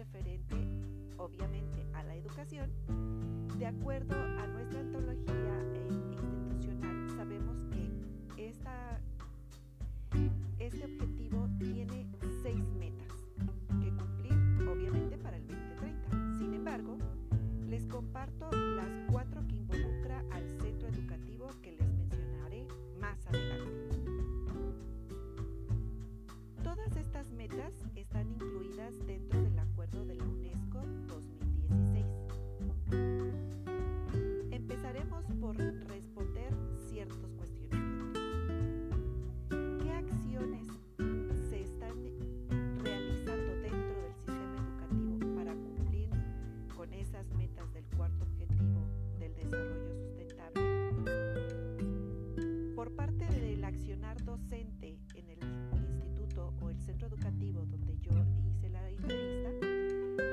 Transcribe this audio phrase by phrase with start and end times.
[0.00, 0.56] referente,
[1.18, 2.70] obviamente, a la educación.
[3.58, 5.54] De acuerdo a nuestra antología
[5.90, 7.62] institucional, sabemos
[8.36, 8.98] que esta,
[10.58, 11.09] este objetivo
[57.00, 58.12] centro educativo donde yo
[58.44, 59.50] hice la entrevista,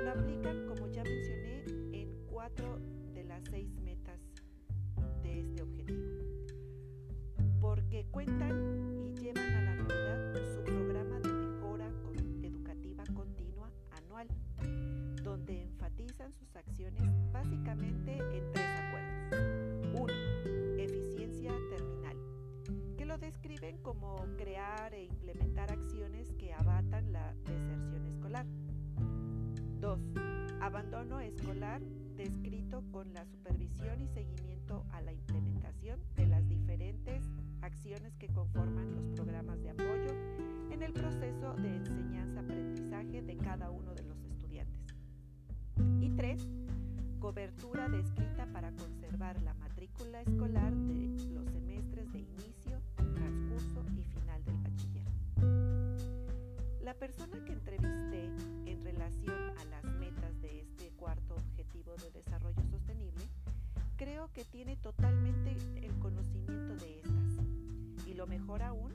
[0.04, 2.80] lo aplican, como ya mencioné, en cuatro
[3.14, 4.20] de las seis metas
[5.24, 6.02] de este objetivo.
[7.62, 11.90] Porque cuentan y llevan a la realidad su programa de mejora
[12.44, 14.28] educativa continua anual,
[15.24, 20.02] donde enfatizan sus acciones básicamente en tres acuerdos.
[20.02, 20.14] Uno,
[20.78, 22.18] eficiencia terminal,
[22.98, 25.06] que lo describen como crear e
[30.68, 31.82] Abandono escolar
[32.18, 37.24] descrito con la supervisión y seguimiento a la implementación de las diferentes
[37.62, 40.12] acciones que conforman los programas de apoyo
[40.70, 44.94] en el proceso de enseñanza-aprendizaje de cada uno de los estudiantes.
[46.02, 46.46] Y 3.
[47.22, 52.82] Cobertura descrita para conservar la matrícula escolar de los semestres de inicio,
[53.16, 55.08] transcurso y final del bachiller.
[56.82, 58.26] La persona que entrevisté
[58.66, 59.47] en relación
[61.88, 63.26] objetivo de desarrollo sostenible,
[63.98, 67.46] creo que tiene totalmente el conocimiento de estas.
[68.06, 68.94] Y lo mejor aún,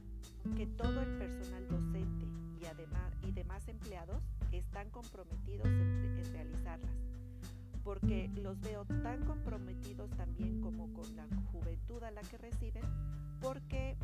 [0.56, 2.26] que todo el personal docente
[2.60, 4.22] y, además, y demás empleados
[4.52, 6.96] están comprometidos en, en realizarlas
[7.84, 12.84] porque los veo tan comprometidos también como con la juventud a la que reciben,
[13.40, 13.96] porque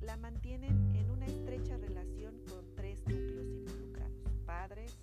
[0.00, 4.96] la mantienen en una estrecha relación con tres núcleos involucrados, padres,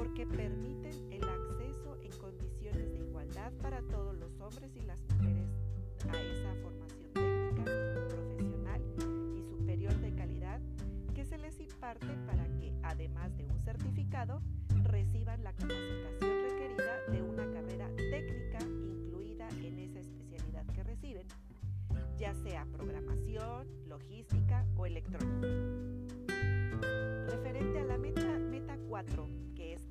[0.00, 5.46] porque permiten el acceso en condiciones de igualdad para todos los hombres y las mujeres
[6.08, 7.64] a esa formación técnica,
[8.08, 8.82] profesional
[9.36, 10.58] y superior de calidad
[11.14, 14.40] que se les imparte para que, además de un certificado,
[14.84, 21.26] reciban la capacitación requerida de una carrera técnica incluida en esa especialidad que reciben,
[22.16, 25.46] ya sea programación, logística o electrónica.
[27.28, 29.49] Referente a la meta, meta 4, que es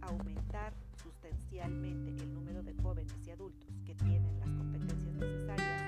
[0.10, 5.84] aumentar sustancialmente el número de jóvenes y adultos que tienen las competencias necesarias,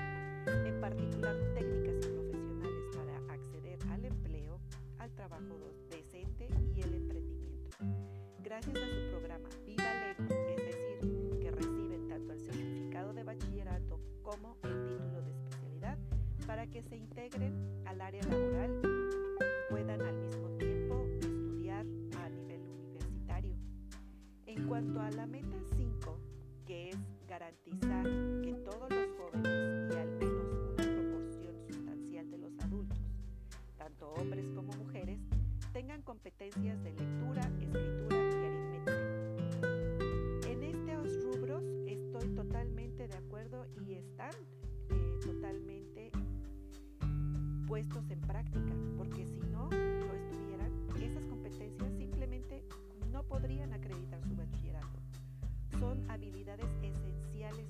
[0.46, 4.60] en particular técnicas y profesionales para acceder al empleo,
[4.98, 5.58] al trabajo
[5.90, 7.76] decente y el emprendimiento.
[8.42, 14.00] Gracias a su programa Viva Lego, es decir, que reciben tanto el certificado de bachillerato
[14.22, 15.98] como el título de especialidad
[16.46, 18.80] para que se integren al área laboral,
[19.68, 20.51] puedan al mismo tiempo
[24.82, 26.18] cuanto a la meta 5,
[26.66, 26.98] que es
[27.28, 28.02] garantizar
[28.42, 32.98] que todos los jóvenes y al menos una proporción sustancial de los adultos,
[33.78, 35.20] tanto hombres como mujeres,
[35.72, 38.92] tengan competencias de lectura, escritura y aritmética.
[40.48, 44.34] En estos rubros estoy totalmente de acuerdo y están
[44.90, 46.10] eh, totalmente
[47.68, 52.64] puestos en práctica, porque si no lo estuvieran, esas competencias simplemente
[53.12, 54.71] no podrían acreditar su bachillerato.
[56.12, 57.66] Habilidades esenciales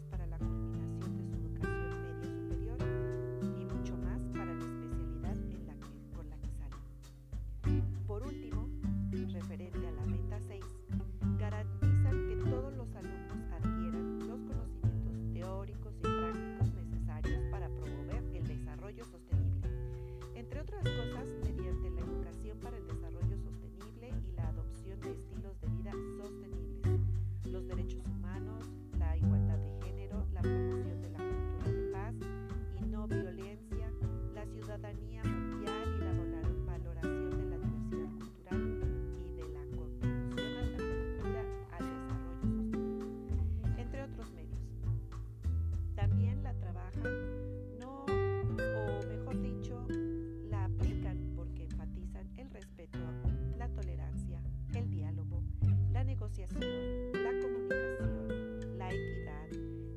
[56.50, 59.48] la comunicación, la equidad,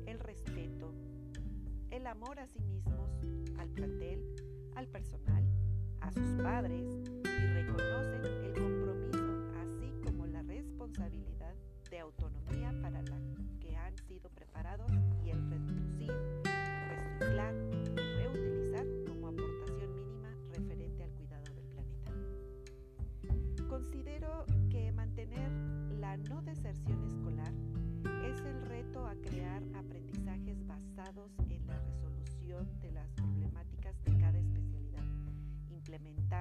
[0.06, 0.94] el respeto,
[1.90, 3.10] el amor a sí mismos,
[3.58, 4.20] al plantel,
[4.76, 5.44] al personal,
[6.00, 8.42] a sus padres y reconocen el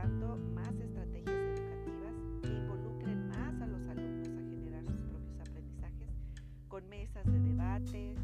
[0.06, 6.10] implementando más estrategias educativas que involucren más a los alumnos a generar sus propios aprendizajes,
[6.68, 8.16] con mesas de debate,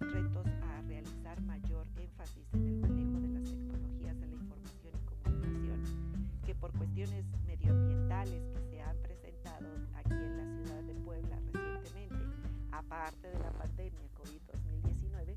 [0.00, 5.24] retos a realizar mayor énfasis en el manejo de las tecnologías de la información y
[5.24, 11.38] comunicación, que por cuestiones medioambientales que se han presentado aquí en la ciudad de Puebla
[11.52, 12.24] recientemente,
[12.72, 15.36] aparte de la pandemia COVID-2019,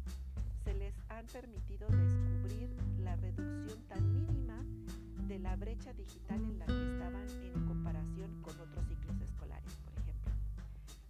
[0.65, 3.66] se les han permitido descubrir la reducción
[5.39, 10.31] la brecha digital en la que estaban en comparación con otros ciclos escolares, por ejemplo,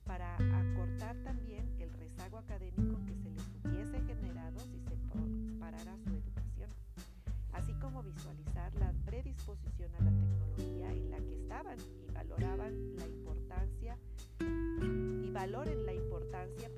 [0.05, 4.97] para acortar también el rezago académico que se les hubiese generado si se
[5.59, 6.69] parara su educación,
[7.53, 13.07] así como visualizar la predisposición a la tecnología en la que estaban y valoraban la
[13.07, 13.97] importancia
[14.39, 16.69] y valoren la importancia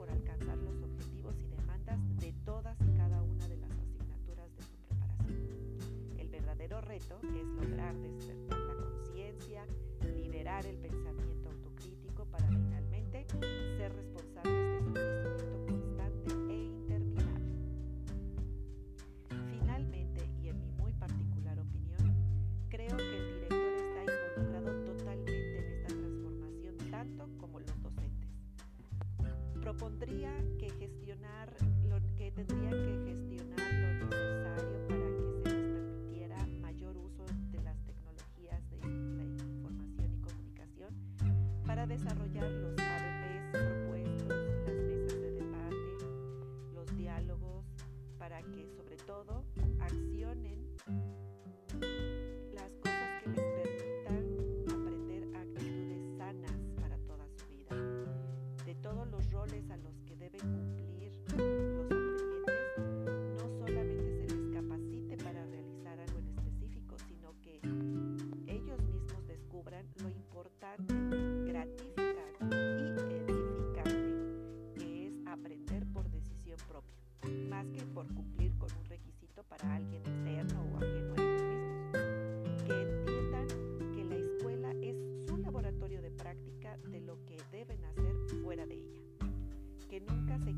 [6.60, 9.66] verdadero reto es lograr despertar la conciencia,
[10.14, 13.26] liberar el pensamiento autocrítico para finalmente
[13.78, 17.56] ser responsables de su crecimiento constante e interminable.
[19.50, 22.14] Finalmente, y en mi muy particular opinión,
[22.68, 24.02] creo que el director está
[24.36, 28.30] involucrado totalmente en esta transformación tanto como los docentes.
[29.62, 31.56] Propondría que gestionar
[31.88, 32.99] lo que tendrían que
[49.26, 49.44] todo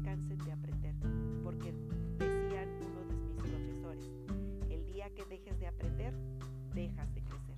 [0.04, 0.96] cansen de aprender,
[1.44, 1.74] porque
[2.18, 4.12] decían uno de mis profesores,
[4.70, 6.14] el día que dejes de aprender,
[6.74, 7.58] dejas de crecer.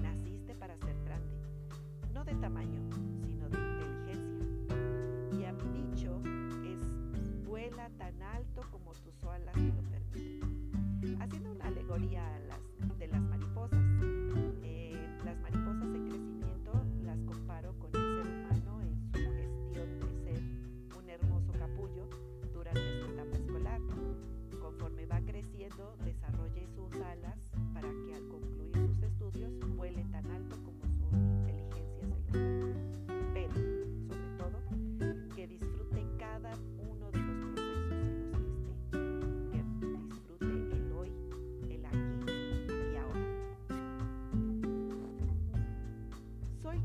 [0.00, 1.34] Naciste para ser grande,
[2.12, 2.81] no de tamaño,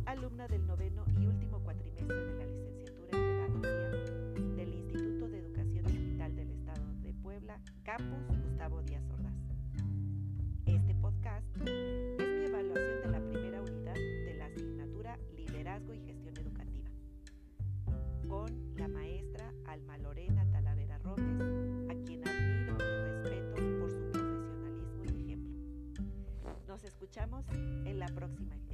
[0.08, 5.84] alumna del noveno y último cuatrimestre de la licenciatura en Pedagogía del Instituto de Educación
[5.84, 9.34] Digital del Estado de Puebla, Campus Gustavo Díaz Ordaz.
[10.66, 16.38] Este podcast es mi evaluación de la primera unidad de la asignatura Liderazgo y Gestión
[16.38, 16.90] Educativa,
[18.30, 21.42] con la maestra Alma Lorena Talavera Robles,
[21.90, 25.64] a quien admiro y respeto por su profesionalismo y ejemplo.
[26.66, 28.54] Nos escuchamos en la próxima.
[28.54, 28.67] Adiós.